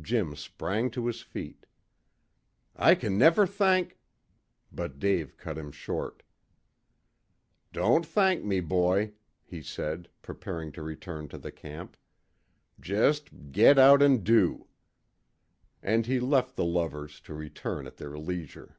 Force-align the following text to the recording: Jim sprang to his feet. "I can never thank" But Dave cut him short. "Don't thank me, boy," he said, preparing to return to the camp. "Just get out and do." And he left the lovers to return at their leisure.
Jim 0.00 0.34
sprang 0.34 0.88
to 0.90 1.04
his 1.06 1.20
feet. 1.20 1.66
"I 2.76 2.94
can 2.94 3.18
never 3.18 3.46
thank" 3.46 3.98
But 4.72 4.98
Dave 4.98 5.36
cut 5.36 5.58
him 5.58 5.70
short. 5.70 6.22
"Don't 7.70 8.06
thank 8.06 8.42
me, 8.42 8.60
boy," 8.60 9.12
he 9.44 9.60
said, 9.60 10.08
preparing 10.22 10.72
to 10.72 10.82
return 10.82 11.28
to 11.28 11.36
the 11.36 11.52
camp. 11.52 11.98
"Just 12.80 13.52
get 13.52 13.78
out 13.78 14.00
and 14.00 14.24
do." 14.24 14.66
And 15.82 16.06
he 16.06 16.20
left 16.20 16.56
the 16.56 16.64
lovers 16.64 17.20
to 17.20 17.34
return 17.34 17.86
at 17.86 17.98
their 17.98 18.16
leisure. 18.16 18.78